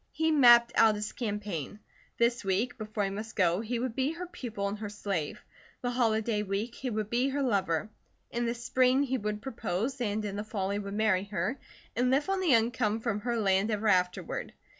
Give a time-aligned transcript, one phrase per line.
[0.13, 1.79] He mapped out his campaign.
[2.17, 5.43] This week, before he must go, he would be her pupil and her slave.
[5.81, 7.87] The holiday week he would be her lover.
[8.31, 11.59] In the spring he would propose, and in the fall he would marry her,
[11.95, 14.53] and live on the income from her land ever afterward.